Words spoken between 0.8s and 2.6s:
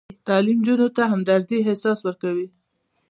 ته د همدردۍ احساس ورکوي.